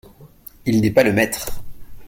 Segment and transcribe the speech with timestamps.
[0.65, 1.61] Il n'est pas le maître.